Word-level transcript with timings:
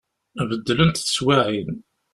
Beddlent 0.49 0.97
teswiɛin. 0.99 1.71